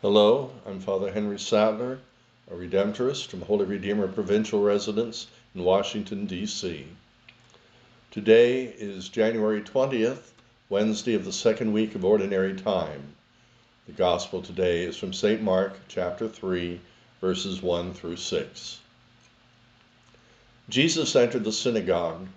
Hello, 0.00 0.52
I'm 0.64 0.78
Father 0.78 1.10
Henry 1.10 1.40
Sadler, 1.40 1.98
a 2.48 2.54
Redemptorist 2.54 3.26
from 3.26 3.42
Holy 3.42 3.64
Redeemer 3.64 4.06
Provincial 4.06 4.62
Residence 4.62 5.26
in 5.56 5.64
Washington, 5.64 6.24
D.C. 6.24 6.86
Today 8.12 8.62
is 8.78 9.08
January 9.08 9.60
20th, 9.60 10.30
Wednesday 10.68 11.14
of 11.14 11.24
the 11.24 11.32
second 11.32 11.72
week 11.72 11.96
of 11.96 12.04
Ordinary 12.04 12.54
Time. 12.54 13.16
The 13.88 13.92
Gospel 13.92 14.40
today 14.40 14.84
is 14.84 14.96
from 14.96 15.12
St. 15.12 15.42
Mark, 15.42 15.76
chapter 15.88 16.28
3, 16.28 16.78
verses 17.20 17.60
1 17.60 17.92
through 17.92 18.18
6. 18.18 18.78
Jesus 20.68 21.16
entered 21.16 21.42
the 21.42 21.50
synagogue. 21.50 22.28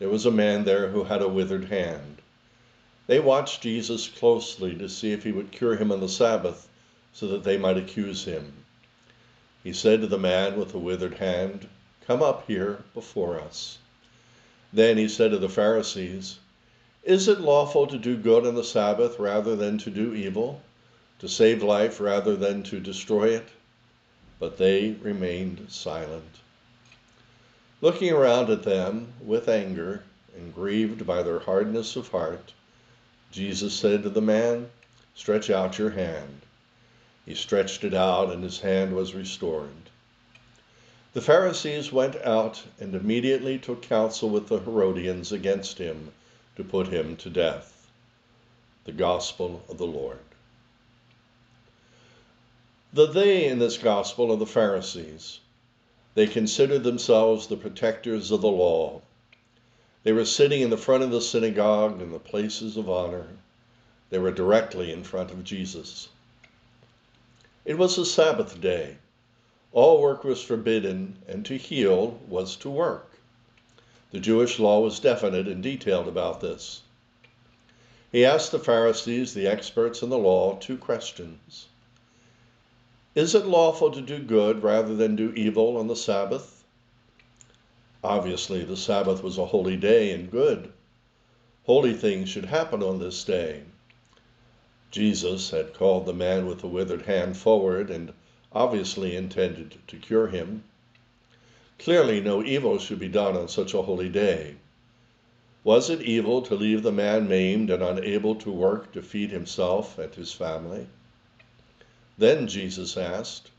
There 0.00 0.08
was 0.08 0.26
a 0.26 0.32
man 0.32 0.64
there 0.64 0.88
who 0.88 1.04
had 1.04 1.22
a 1.22 1.28
withered 1.28 1.66
hand. 1.66 2.16
They 3.06 3.20
watched 3.20 3.62
Jesus 3.62 4.08
closely 4.08 4.74
to 4.74 4.88
see 4.88 5.12
if 5.12 5.22
he 5.22 5.30
would 5.30 5.52
cure 5.52 5.76
him 5.76 5.92
on 5.92 6.00
the 6.00 6.08
Sabbath 6.08 6.68
so 7.12 7.28
that 7.28 7.44
they 7.44 7.58
might 7.58 7.76
accuse 7.76 8.24
him. 8.24 8.52
He 9.62 9.72
said 9.72 10.00
to 10.00 10.06
the 10.06 10.18
man 10.18 10.58
with 10.58 10.72
the 10.72 10.78
withered 10.78 11.14
hand, 11.14 11.68
Come 12.06 12.22
up 12.22 12.46
here 12.46 12.82
before 12.94 13.38
us. 13.38 13.78
Then 14.72 14.96
he 14.96 15.06
said 15.08 15.30
to 15.30 15.38
the 15.38 15.48
Pharisees, 15.48 16.38
Is 17.04 17.28
it 17.28 17.40
lawful 17.40 17.86
to 17.86 17.98
do 17.98 18.16
good 18.16 18.46
on 18.46 18.54
the 18.54 18.64
Sabbath 18.64 19.18
rather 19.18 19.54
than 19.54 19.78
to 19.78 19.90
do 19.90 20.14
evil, 20.14 20.62
to 21.18 21.28
save 21.28 21.62
life 21.62 22.00
rather 22.00 22.34
than 22.34 22.62
to 22.64 22.80
destroy 22.80 23.28
it? 23.28 23.48
But 24.40 24.56
they 24.56 24.92
remained 24.92 25.66
silent. 25.68 26.40
Looking 27.80 28.12
around 28.12 28.48
at 28.50 28.62
them 28.62 29.12
with 29.20 29.48
anger 29.48 30.04
and 30.36 30.54
grieved 30.54 31.06
by 31.06 31.22
their 31.22 31.40
hardness 31.40 31.94
of 31.94 32.08
heart, 32.08 32.52
Jesus 33.30 33.74
said 33.74 34.02
to 34.02 34.10
the 34.10 34.20
man, 34.22 34.70
Stretch 35.14 35.50
out 35.50 35.78
your 35.78 35.90
hand. 35.90 36.40
He 37.24 37.36
stretched 37.36 37.84
it 37.84 37.94
out, 37.94 38.32
and 38.32 38.42
his 38.42 38.62
hand 38.62 38.96
was 38.96 39.14
restored. 39.14 39.90
The 41.12 41.20
Pharisees 41.20 41.92
went 41.92 42.16
out 42.16 42.64
and 42.80 42.96
immediately 42.96 43.60
took 43.60 43.80
counsel 43.80 44.28
with 44.28 44.48
the 44.48 44.58
Herodians 44.58 45.30
against 45.30 45.78
him 45.78 46.10
to 46.56 46.64
put 46.64 46.88
him 46.88 47.14
to 47.18 47.30
death. 47.30 47.86
The 48.86 48.90
Gospel 48.90 49.62
of 49.68 49.78
the 49.78 49.86
Lord. 49.86 50.18
The 52.92 53.06
they 53.06 53.46
in 53.46 53.60
this 53.60 53.78
Gospel 53.78 54.32
are 54.32 54.36
the 54.36 54.44
Pharisees. 54.44 55.38
They 56.14 56.26
considered 56.26 56.82
themselves 56.82 57.46
the 57.46 57.56
protectors 57.56 58.32
of 58.32 58.40
the 58.40 58.50
law. 58.50 59.00
They 60.02 60.10
were 60.10 60.24
sitting 60.24 60.60
in 60.60 60.70
the 60.70 60.76
front 60.76 61.04
of 61.04 61.12
the 61.12 61.20
synagogue 61.20 62.02
in 62.02 62.10
the 62.10 62.18
places 62.18 62.76
of 62.76 62.90
honor. 62.90 63.28
They 64.10 64.18
were 64.18 64.32
directly 64.32 64.90
in 64.90 65.04
front 65.04 65.30
of 65.30 65.44
Jesus. 65.44 66.08
It 67.64 67.78
was 67.78 67.96
a 67.96 68.04
Sabbath 68.04 68.60
day. 68.60 68.96
All 69.72 70.02
work 70.02 70.24
was 70.24 70.42
forbidden, 70.42 71.18
and 71.28 71.46
to 71.46 71.56
heal 71.56 72.18
was 72.28 72.56
to 72.56 72.68
work. 72.68 73.18
The 74.10 74.18
Jewish 74.18 74.58
law 74.58 74.80
was 74.80 74.98
definite 74.98 75.46
and 75.46 75.62
detailed 75.62 76.08
about 76.08 76.40
this. 76.40 76.82
He 78.10 78.24
asked 78.24 78.50
the 78.50 78.58
Pharisees, 78.58 79.32
the 79.32 79.46
experts 79.46 80.02
in 80.02 80.10
the 80.10 80.18
law, 80.18 80.56
two 80.56 80.76
questions 80.76 81.68
Is 83.14 83.34
it 83.34 83.46
lawful 83.46 83.92
to 83.92 84.00
do 84.00 84.18
good 84.18 84.64
rather 84.64 84.96
than 84.96 85.14
do 85.14 85.32
evil 85.34 85.76
on 85.76 85.86
the 85.86 85.96
Sabbath? 85.96 86.64
Obviously, 88.02 88.64
the 88.64 88.76
Sabbath 88.76 89.22
was 89.22 89.38
a 89.38 89.46
holy 89.46 89.76
day 89.76 90.10
and 90.12 90.32
good. 90.32 90.72
Holy 91.64 91.94
things 91.94 92.28
should 92.28 92.46
happen 92.46 92.82
on 92.82 92.98
this 92.98 93.22
day. 93.22 93.62
Jesus 94.92 95.48
had 95.48 95.72
called 95.72 96.04
the 96.04 96.12
man 96.12 96.44
with 96.44 96.60
the 96.60 96.68
withered 96.68 97.06
hand 97.06 97.38
forward 97.38 97.88
and 97.88 98.12
obviously 98.52 99.16
intended 99.16 99.78
to 99.86 99.96
cure 99.96 100.26
him. 100.26 100.64
Clearly, 101.78 102.20
no 102.20 102.44
evil 102.44 102.78
should 102.78 102.98
be 102.98 103.08
done 103.08 103.34
on 103.34 103.48
such 103.48 103.72
a 103.72 103.80
holy 103.80 104.10
day. 104.10 104.56
Was 105.64 105.88
it 105.88 106.02
evil 106.02 106.42
to 106.42 106.54
leave 106.54 106.82
the 106.82 106.92
man 106.92 107.26
maimed 107.26 107.70
and 107.70 107.82
unable 107.82 108.34
to 108.34 108.50
work 108.50 108.92
to 108.92 109.00
feed 109.00 109.30
himself 109.30 109.98
and 109.98 110.14
his 110.14 110.34
family? 110.34 110.88
Then 112.18 112.46
Jesus 112.46 112.94
asked, 112.98 113.50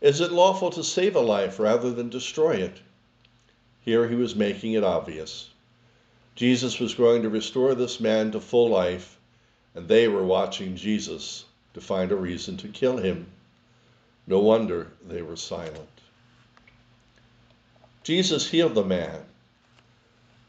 Is 0.00 0.20
it 0.20 0.30
lawful 0.30 0.70
to 0.70 0.84
save 0.84 1.16
a 1.16 1.20
life 1.20 1.58
rather 1.58 1.90
than 1.90 2.10
destroy 2.10 2.54
it? 2.54 2.80
Here 3.80 4.08
he 4.08 4.14
was 4.14 4.36
making 4.36 4.74
it 4.74 4.84
obvious. 4.84 5.50
Jesus 6.36 6.78
was 6.78 6.94
going 6.94 7.22
to 7.22 7.28
restore 7.28 7.74
this 7.74 7.98
man 7.98 8.30
to 8.30 8.40
full 8.40 8.68
life 8.68 9.18
and 9.74 9.88
they 9.88 10.08
were 10.08 10.24
watching 10.24 10.76
Jesus 10.76 11.44
to 11.74 11.80
find 11.80 12.10
a 12.10 12.16
reason 12.16 12.56
to 12.58 12.68
kill 12.68 12.96
him. 12.96 13.26
No 14.26 14.38
wonder 14.40 14.92
they 15.06 15.22
were 15.22 15.36
silent. 15.36 15.88
Jesus 18.02 18.50
healed 18.50 18.74
the 18.74 18.84
man, 18.84 19.20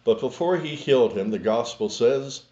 but 0.04 0.20
before 0.20 0.58
he 0.58 0.76
healed 0.76 1.18
him, 1.18 1.32
the 1.32 1.40
gospel 1.40 1.90
says, 1.90 2.44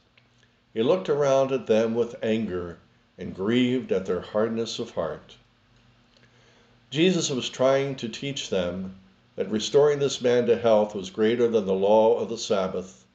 he 0.73 0.83
looked 0.83 1.09
around 1.09 1.51
at 1.51 1.67
them 1.67 1.95
with 1.95 2.15
anger 2.21 2.77
and 3.17 3.35
grieved 3.35 3.91
at 3.91 4.05
their 4.05 4.21
hardness 4.21 4.79
of 4.79 4.91
heart. 4.91 5.35
Jesus 6.89 7.29
was 7.29 7.49
trying 7.49 7.95
to 7.97 8.09
teach 8.09 8.49
them 8.49 8.95
that 9.35 9.49
restoring 9.51 9.99
this 9.99 10.21
man 10.21 10.47
to 10.47 10.57
health 10.57 10.95
was 10.95 11.09
greater 11.09 11.47
than 11.47 11.65
the 11.65 11.73
law 11.73 12.17
of 12.19 12.29
the 12.29 12.37
Sabbath, 12.37 13.05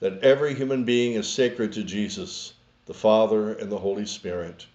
that 0.00 0.22
every 0.24 0.54
human 0.54 0.84
being 0.84 1.12
is 1.12 1.28
sacred 1.28 1.72
to 1.72 1.84
Jesus 1.84 2.53
the 2.86 2.94
Father, 2.94 3.52
and 3.52 3.72
the 3.72 3.78
Holy 3.78 4.06
Spirit. 4.06 4.66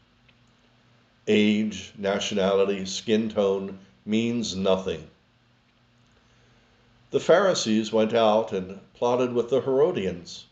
Age, 1.27 1.93
nationality, 1.97 2.85
skin 2.85 3.29
tone 3.29 3.79
means 4.05 4.55
nothing. 4.55 5.07
The 7.11 7.19
Pharisees 7.19 7.91
went 7.91 8.13
out 8.13 8.51
and 8.51 8.79
plotted 8.93 9.33
with 9.33 9.49
the 9.49 9.61
Herodians. 9.61 10.45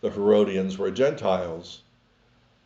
The 0.00 0.10
Herodians 0.10 0.76
were 0.76 0.90
Gentiles, 0.90 1.80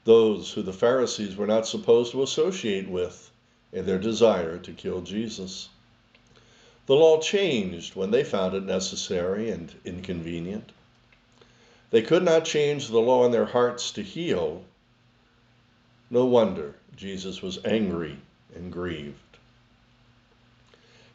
those 0.05 0.53
who 0.53 0.63
the 0.63 0.73
Pharisees 0.73 1.37
were 1.37 1.47
not 1.47 1.67
supposed 1.67 2.13
to 2.13 2.23
associate 2.23 2.89
with 2.89 3.31
in 3.73 3.87
their 3.87 3.99
desire 3.99 4.59
to 4.59 4.73
kill 4.73 5.03
Jesus. 5.03 5.69
The 6.87 6.95
law 6.95 7.21
changed 7.21 7.95
when 7.95 8.11
they 8.11 8.25
found 8.25 8.55
it 8.55 8.65
necessary 8.65 9.51
and 9.51 9.75
inconvenient. 9.85 10.73
They 11.91 12.03
could 12.03 12.23
not 12.23 12.45
change 12.45 12.89
the 12.89 13.01
law 13.01 13.25
in 13.25 13.33
their 13.33 13.47
hearts 13.47 13.91
to 13.93 14.03
heal. 14.03 14.65
No 16.11 16.27
wonder 16.27 16.75
Jesus 16.97 17.43
was 17.43 17.65
angry 17.65 18.19
and 18.55 18.73
grieved. 18.73 19.39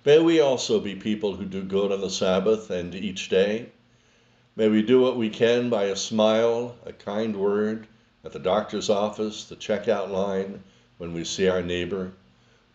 May 0.06 0.20
we 0.20 0.40
also 0.40 0.80
be 0.80 0.96
people 0.96 1.36
who 1.36 1.46
do 1.46 1.64
good 1.64 1.92
on 1.92 2.02
the 2.02 2.10
Sabbath 2.10 2.70
and 2.70 2.94
each 2.94 3.30
day. 3.30 3.68
May 4.56 4.68
we 4.68 4.82
do 4.82 5.00
what 5.00 5.18
we 5.18 5.30
can 5.30 5.70
by 5.70 5.86
a 5.86 5.96
smile, 5.96 6.76
a 6.86 6.94
kind 6.94 7.36
word 7.38 7.88
at 8.24 8.32
the 8.32 8.40
doctor's 8.40 8.90
office, 8.90 9.46
the 9.46 9.56
checkout 9.56 10.10
line, 10.10 10.64
when 10.98 11.14
we 11.14 11.24
see 11.24 11.48
our 11.48 11.62
neighbor, 11.62 12.12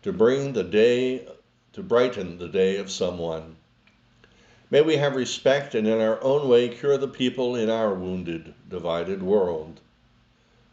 to 0.03 0.11
bring 0.11 0.53
the 0.53 0.63
day, 0.63 1.27
to 1.73 1.83
brighten 1.83 2.37
the 2.37 2.47
day 2.47 2.77
of 2.77 2.91
someone. 2.91 3.55
May 4.71 4.81
we 4.81 4.97
have 4.97 5.15
respect 5.15 5.73
and 5.73 5.87
in 5.87 5.99
our 5.99 6.23
own 6.23 6.47
way 6.47 6.69
cure 6.69 6.97
the 6.97 7.07
people 7.07 7.55
in 7.55 7.69
our 7.69 7.93
wounded, 7.93 8.53
divided 8.69 9.23
world. 9.23 9.79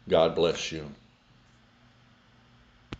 God 0.07 0.35
bless 0.35 0.71
you. 0.71 0.91